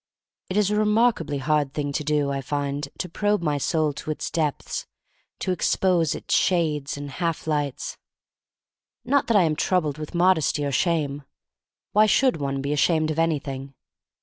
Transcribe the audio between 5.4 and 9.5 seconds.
to expose its shades and half lights. Not that I